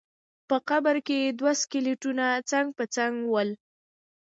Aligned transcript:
په 0.47 0.55
بل 0.59 0.63
قبر 0.69 0.95
کې 1.07 1.19
دوه 1.39 1.51
سکلیټونه 1.61 2.25
څنګ 2.49 2.67
په 2.77 2.83
څنګ 2.95 3.13
ول. 3.31 3.49